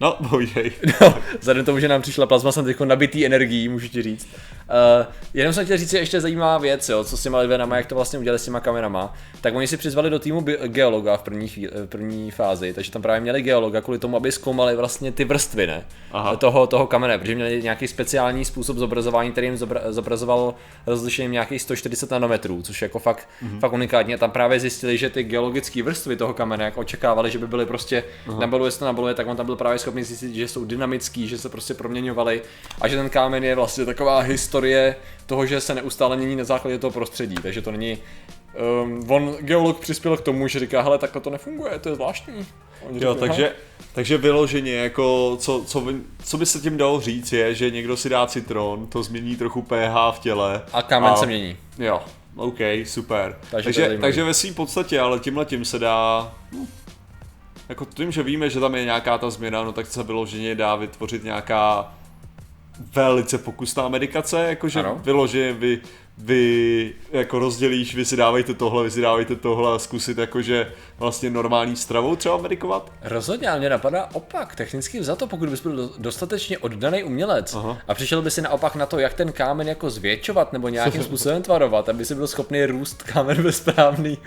No, 0.00 0.16
povídej. 0.30 0.72
No, 1.00 1.14
vzhledem 1.38 1.64
tomu, 1.64 1.78
že 1.78 1.88
nám 1.88 2.02
přišla 2.02 2.26
plazma, 2.26 2.52
jsem 2.52 2.64
teď 2.64 2.80
nabitý 2.80 3.26
energií, 3.26 3.68
můžu 3.68 3.88
ti 3.88 4.02
říct. 4.02 4.28
Uh, 4.28 5.06
jenom 5.34 5.52
jsem 5.52 5.64
chtěl 5.64 5.76
říct 5.76 5.90
že 5.90 5.98
ještě 5.98 6.20
zajímavá 6.20 6.58
věc, 6.58 6.88
jo, 6.88 7.04
co 7.04 7.16
s 7.16 7.22
těma 7.22 7.38
lidvenama, 7.38 7.76
jak 7.76 7.86
to 7.86 7.94
vlastně 7.94 8.18
udělali 8.18 8.38
s 8.38 8.44
těma 8.44 8.60
kamerama. 8.60 9.14
Tak 9.40 9.54
oni 9.54 9.66
si 9.66 9.76
přizvali 9.76 10.10
do 10.10 10.18
týmu 10.18 10.40
geologa 10.66 11.16
v 11.16 11.22
první, 11.22 11.48
chvíli, 11.48 11.72
v 11.74 11.86
první 11.86 12.30
fázi, 12.30 12.72
takže 12.72 12.90
tam 12.90 13.02
právě 13.02 13.20
měli 13.20 13.42
geologa 13.42 13.80
kvůli 13.80 13.98
tomu, 13.98 14.16
aby 14.16 14.32
zkoumali 14.32 14.76
vlastně 14.76 15.12
ty 15.12 15.24
vrstvy, 15.24 15.66
ne? 15.66 15.84
Aha. 16.12 16.36
Toho, 16.36 16.66
toho 16.66 16.86
kamene, 16.86 17.18
protože 17.18 17.34
měli 17.34 17.62
nějaký 17.62 17.88
speciální 17.88 18.44
způsob 18.44 18.76
zobrazování, 18.76 19.32
který 19.32 19.46
jim 19.46 19.56
zobra- 19.56 19.80
zobrazoval 19.88 20.54
rozlišením 20.86 21.32
nějakých 21.32 21.62
140 21.62 22.10
nanometrů, 22.10 22.62
což 22.62 22.82
je 22.82 22.86
jako 22.86 22.98
fakt, 22.98 23.28
mm-hmm. 23.42 23.60
fakt 23.60 23.72
unikátní. 23.72 24.14
A 24.14 24.18
tam 24.18 24.30
právě 24.30 24.60
zjistili, 24.60 24.98
že 24.98 25.10
ty 25.10 25.22
geologické 25.22 25.82
vrstvy 25.82 26.16
toho 26.16 26.34
kamene, 26.34 26.64
jak 26.64 26.78
očekávali, 26.78 27.30
že 27.30 27.38
by 27.38 27.46
byly 27.46 27.66
prostě 27.66 28.04
nabaluje 28.38 28.70
se 28.70 28.78
to 28.78 28.84
nabaluje, 28.84 29.14
tak 29.14 29.26
on 29.26 29.36
tam 29.36 29.46
byl 29.46 29.56
právě 29.56 29.78
schopný 29.86 30.02
zjistit, 30.02 30.34
že 30.34 30.48
jsou 30.48 30.64
dynamický, 30.64 31.28
že 31.28 31.38
se 31.38 31.48
prostě 31.48 31.74
proměňovaly 31.74 32.42
a 32.80 32.88
že 32.88 32.96
ten 32.96 33.10
kámen 33.10 33.44
je 33.44 33.54
vlastně 33.54 33.84
taková 33.84 34.18
historie 34.18 34.96
toho, 35.26 35.46
že 35.46 35.60
se 35.60 35.74
neustále 35.74 36.16
mění 36.16 36.36
na 36.36 36.44
základě 36.44 36.78
toho 36.78 36.90
prostředí, 36.90 37.34
takže 37.42 37.62
to 37.62 37.70
není 37.70 37.98
Um, 38.82 39.10
on 39.10 39.36
geolog 39.40 39.80
přispěl 39.80 40.16
k 40.16 40.20
tomu, 40.20 40.48
že 40.48 40.60
říká, 40.60 40.82
hele, 40.82 40.98
takhle 40.98 41.20
to 41.20 41.30
nefunguje, 41.30 41.78
to 41.78 41.88
je 41.88 41.94
zvláštní. 41.94 42.46
Oni 42.82 43.04
Jo, 43.04 43.14
říkají, 43.14 43.28
takže, 43.28 43.52
takže 43.92 44.18
vyloženě, 44.18 44.72
jako, 44.72 45.36
co, 45.40 45.64
co, 45.66 45.80
by, 45.80 45.94
co 46.24 46.38
by 46.38 46.46
se 46.46 46.60
tím 46.60 46.76
dalo 46.76 47.00
říct, 47.00 47.32
je, 47.32 47.54
že 47.54 47.70
někdo 47.70 47.96
si 47.96 48.08
dá 48.08 48.26
citron, 48.26 48.86
to 48.86 49.02
změní 49.02 49.36
trochu 49.36 49.62
pH 49.62 49.94
v 50.12 50.18
těle. 50.18 50.62
A 50.72 50.82
kámen 50.82 51.16
se 51.16 51.26
mění. 51.26 51.56
Jo, 51.78 52.00
OK, 52.36 52.58
super. 52.84 53.36
Takže 53.50 53.64
Takže, 53.64 53.98
takže, 54.00 54.24
ve 54.24 54.34
svým 54.34 54.54
podstatě, 54.54 55.00
ale 55.00 55.20
tímhle 55.20 55.44
tím 55.44 55.64
se 55.64 55.78
dá, 55.78 56.32
hm, 56.52 56.66
jako 57.68 57.84
tím, 57.94 58.12
že 58.12 58.22
víme, 58.22 58.50
že 58.50 58.60
tam 58.60 58.74
je 58.74 58.84
nějaká 58.84 59.18
ta 59.18 59.30
změna, 59.30 59.64
no 59.64 59.72
tak 59.72 59.86
se 59.86 60.02
vyloženě 60.02 60.54
dá 60.54 60.76
vytvořit 60.76 61.24
nějaká 61.24 61.92
velice 62.94 63.38
pokusná 63.38 63.88
medikace, 63.88 64.40
jakože 64.48 64.80
Ano. 64.80 65.00
vyloženě 65.04 65.52
vy, 65.52 65.80
vy 66.18 66.92
jako 67.12 67.38
rozdělíš, 67.38 67.94
vy 67.94 68.04
si 68.04 68.16
dávejte 68.16 68.54
tohle, 68.54 68.84
vy 68.84 68.90
si 68.90 69.00
dávejte 69.00 69.36
tohle 69.36 69.74
a 69.74 69.78
zkusit 69.78 70.18
jakože 70.18 70.72
vlastně 70.98 71.30
normální 71.30 71.76
stravou 71.76 72.16
třeba 72.16 72.36
medikovat. 72.36 72.92
Rozhodně, 73.02 73.48
ale 73.50 73.58
mě 73.58 73.68
napadá 73.70 74.08
opak. 74.12 74.54
Technicky 74.56 75.04
za 75.04 75.16
to, 75.16 75.26
pokud 75.26 75.48
bys 75.48 75.60
byl 75.62 75.76
do- 75.76 75.90
dostatečně 75.98 76.58
oddaný 76.58 77.04
umělec 77.04 77.54
Aha. 77.54 77.78
a 77.88 77.94
přišel 77.94 78.22
by 78.22 78.30
si 78.30 78.42
naopak 78.42 78.74
na 78.76 78.86
to, 78.86 78.98
jak 78.98 79.14
ten 79.14 79.32
kámen 79.32 79.68
jako 79.68 79.90
zvětšovat 79.90 80.52
nebo 80.52 80.68
nějakým 80.68 81.02
způsobem 81.08 81.42
tvarovat, 81.42 81.88
aby 81.88 82.04
si 82.04 82.14
byl 82.14 82.26
schopný 82.26 82.66
růst 82.66 83.02
kámen 83.02 83.42
ve 83.42 83.52
správný, 83.52 84.18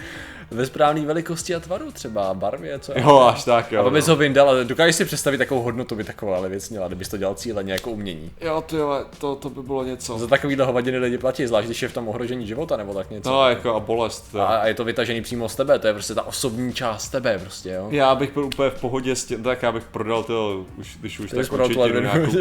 ve 0.51 0.65
správný 0.65 1.05
velikosti 1.05 1.55
a 1.55 1.59
tvaru 1.59 1.91
třeba, 1.91 2.33
barvě, 2.33 2.79
co 2.79 2.93
Jo, 2.95 3.19
až 3.19 3.43
tak, 3.43 3.71
jo. 3.71 3.85
A 3.85 3.89
bys 3.89 4.07
no. 4.07 4.13
ho 4.13 4.17
vyndal, 4.17 4.49
ale 4.49 4.65
dokážeš 4.65 4.95
si 4.95 5.05
představit, 5.05 5.37
takovou 5.37 5.61
hodnotu 5.61 5.95
by 5.95 6.03
taková 6.03 6.47
věc 6.47 6.69
měla, 6.69 6.87
kdybys 6.87 7.09
to 7.09 7.17
dělal 7.17 7.35
cíleně 7.35 7.73
jako 7.73 7.91
umění. 7.91 8.31
Jo, 8.41 8.63
ty 8.65 8.75
jo, 8.75 9.05
to, 9.17 9.35
to 9.35 9.49
by 9.49 9.61
bylo 9.61 9.83
něco. 9.83 10.19
Za 10.19 10.27
takovýhle 10.27 10.65
hovadiny 10.65 10.97
lidi 10.97 11.17
platí, 11.17 11.47
zvlášť 11.47 11.65
když 11.65 11.81
je 11.81 11.87
v 11.87 11.93
tom 11.93 12.07
ohrožení 12.07 12.47
života 12.47 12.77
nebo 12.77 12.93
tak 12.93 13.09
něco. 13.11 13.29
No, 13.29 13.49
jako 13.49 13.75
a 13.75 13.79
bolest. 13.79 14.35
A, 14.35 14.45
a 14.45 14.67
je 14.67 14.73
to 14.73 14.83
vytažený 14.85 15.21
přímo 15.21 15.49
z 15.49 15.55
tebe, 15.55 15.79
to 15.79 15.87
je 15.87 15.93
prostě 15.93 16.15
ta 16.15 16.23
osobní 16.23 16.73
část 16.73 17.09
tebe 17.09 17.39
prostě, 17.39 17.69
jo. 17.69 17.87
Já 17.91 18.15
bych 18.15 18.33
byl 18.33 18.45
úplně 18.45 18.69
v 18.69 18.81
pohodě 18.81 19.15
s 19.15 19.25
tím, 19.25 19.43
tak 19.43 19.63
já 19.63 19.71
bych 19.71 19.83
prodal 19.83 20.23
to, 20.23 20.65
už, 20.77 20.97
když 20.99 21.19
už 21.19 21.29
To 21.29 21.39
je 21.39 21.43
tak 21.43 21.59
kočetinu 21.59 21.99
nějakou. 21.99 22.31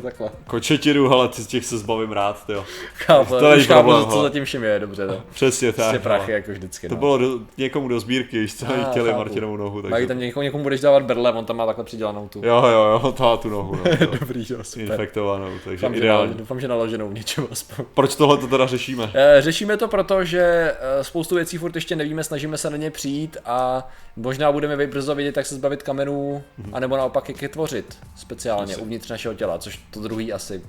Takhle. 0.02 0.30
Kočetinu, 0.46 1.12
ale 1.12 1.28
ty 1.28 1.42
z 1.42 1.46
těch 1.46 1.64
se 1.64 1.78
zbavím 1.78 2.12
rád, 2.12 2.44
jo. 2.48 2.64
Chápu, 2.94 3.34
To 3.38 3.50
už 3.56 3.66
chápu, 3.66 3.82
problém, 3.82 4.10
co 4.10 4.22
zatím 4.22 4.44
všem 4.44 4.64
je, 4.64 4.78
dobře, 4.78 5.06
no. 5.06 5.22
Přesně 5.32 5.72
tak. 5.72 5.76
Prostě 5.76 5.98
prachy, 5.98 6.32
ale 6.32 6.32
jako 6.32 6.52
vždycky, 6.52 6.88
To 6.88 6.94
no. 6.94 7.00
bylo 7.00 7.18
do, 7.28 7.40
někomu 7.58 7.88
do 7.88 8.00
sbírky, 8.00 8.38
víš 8.40 8.54
co, 8.54 8.66
chtěli. 8.90 9.12
Martinovou 9.12 9.56
nohu, 9.56 9.82
Mají 9.82 9.90
takže... 9.90 10.06
tam 10.06 10.18
někomu, 10.18 10.42
někomu 10.42 10.62
budeš 10.62 10.80
dávat 10.80 11.02
berle, 11.02 11.32
on 11.32 11.44
tam 11.44 11.56
má 11.56 11.66
takhle 11.66 11.84
přidělanou 11.84 12.28
tu. 12.28 12.38
Jo, 12.44 12.62
jo, 12.66 13.00
jo, 13.02 13.12
to 13.12 13.36
tu 13.36 13.48
nohu, 13.50 13.76
no, 13.76 13.82
to, 13.98 14.18
Dobrý, 14.20 14.44
jo, 14.50 14.64
super. 14.64 14.82
infektovanou, 14.90 15.50
takže 15.64 15.70
Doufám, 15.70 15.94
že, 15.94 16.00
ideální. 16.00 16.32
nalo- 16.32 16.36
doufám, 16.36 16.60
že 16.60 16.68
naloženou 16.68 17.08
v 17.08 17.14
něčem 17.14 17.46
aspoň. 17.50 17.84
Proč 17.94 18.14
tohle 18.16 18.36
to 18.38 18.46
teda 18.46 18.66
řešíme? 18.66 19.10
Eh, 19.14 19.42
Řešíme 19.42 19.76
to 19.76 19.88
proto, 19.88 20.24
že 20.24 20.40
eh, 20.80 21.04
spoustu 21.04 21.34
věcí 21.34 21.58
furt 21.58 21.74
ještě 21.74 21.96
nevíme, 21.96 22.24
snažíme 22.24 22.58
se 22.58 22.70
na 22.70 22.76
ně 22.76 22.90
přijít 22.90 23.36
a 23.44 23.88
možná 24.16 24.52
budeme 24.52 24.86
brzo 24.86 25.14
vědět, 25.14 25.36
jak 25.36 25.46
se 25.46 25.54
zbavit 25.54 25.82
kamenů, 25.82 26.42
anebo 26.72 26.96
naopak 26.96 27.28
jak 27.28 27.42
je 27.42 27.48
tvořit 27.48 27.98
speciálně 28.16 28.72
Asi. 28.74 28.82
uvnitř 28.82 29.08
našeho 29.10 29.34
těla, 29.34 29.58
což 29.58 29.80
to 29.90 30.00
druhý 30.00 30.32
asi. 30.32 30.62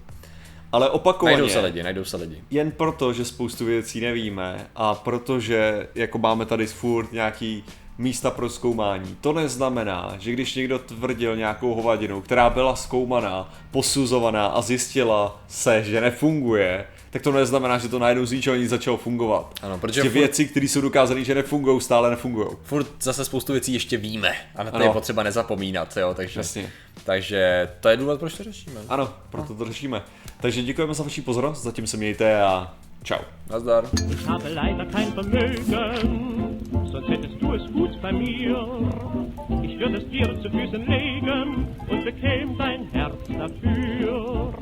Ale 0.72 0.90
opakovaně, 0.90 1.38
Najdou 1.38 1.54
se 1.54 1.60
lidi, 1.60 1.84
najdou 1.84 2.04
se 2.06 2.18
lidi. 2.18 2.44
jen 2.52 2.72
proto, 2.72 3.14
že 3.14 3.26
spoustu 3.26 3.66
věcí 3.66 4.00
nevíme 4.02 4.68
a 4.76 4.96
protože 4.96 5.88
jako 5.96 6.18
máme 6.18 6.46
tady 6.46 6.68
furt 6.68 7.12
nějaký 7.12 7.64
místa 7.98 8.32
pro 8.32 8.50
zkoumání. 8.50 9.18
To 9.22 9.34
neznamená, 9.34 10.16
že 10.20 10.32
když 10.32 10.56
někdo 10.56 10.80
tvrdil 10.80 11.36
nějakou 11.36 11.74
hovadinu, 11.74 12.22
která 12.22 12.50
byla 12.50 12.76
zkoumaná, 12.76 13.54
posuzovaná 13.72 14.46
a 14.48 14.62
zjistila 14.62 15.42
se, 15.48 15.84
že 15.84 16.02
nefunguje, 16.02 16.86
tak 17.10 17.22
to 17.22 17.32
neznamená, 17.32 17.78
že 17.78 17.88
to 17.90 18.00
najednou 18.00 18.26
z 18.26 18.32
ničeho 18.32 18.56
nic 18.56 18.70
začalo 18.70 18.98
fungovat. 18.98 19.54
Ano, 19.62 19.78
protože 19.78 20.02
Ty 20.02 20.08
furt- 20.10 20.14
věci, 20.20 20.46
které 20.48 20.66
jsou 20.68 20.82
dokázané, 20.82 21.24
že 21.24 21.36
nefungují, 21.36 21.82
stále 21.82 22.10
nefungují. 22.10 22.48
Furt 22.64 22.88
zase 23.02 23.26
spoustu 23.26 23.52
věcí 23.54 23.74
ještě 23.74 23.98
víme 23.98 24.32
a 24.56 24.64
na 24.64 24.72
to 24.72 24.76
Ano. 24.76 24.86
je 24.86 24.92
potřeba 24.92 25.24
nezapomínat, 25.24 25.98
jo, 25.98 26.14
takže, 26.14 26.40
Jasně. 26.40 26.70
takže 27.04 27.70
to 27.80 27.90
je 27.90 27.98
důvod, 27.98 28.20
proč 28.20 28.34
to 28.34 28.44
řešíme. 28.44 28.82
Ano, 28.90 29.10
proto 29.30 29.56
to 29.56 29.66
řešíme. 29.66 30.02
Takže 30.42 30.62
děkujeme 30.64 30.94
za 30.94 31.04
vaši 31.04 31.22
pozornost, 31.22 31.64
zatím 31.64 31.88
se 31.88 31.98
mějte 31.98 32.42
a 32.42 32.74
čau. 33.04 33.18
Nazdar. 33.50 33.84
Ich 34.12 34.26
habe 34.26 34.50
leider 34.50 34.86
kein 34.86 35.12
Vermögen, 35.12 36.58
sonst 36.92 37.10
hättest 37.10 37.42
du 37.42 37.54
es 37.54 37.72
gut 37.72 38.02
bei 38.02 38.12
mir. 38.12 38.56
Ich 39.64 39.80
würde 39.80 39.98
es 39.98 40.10
dir 40.12 40.42
zu 40.42 40.50
Füßen 40.50 40.86
legen 40.90 41.68
und 41.90 42.04
bekäm 42.06 42.58
dein 42.58 42.90
Herz 42.94 43.16
dafür. 43.28 44.54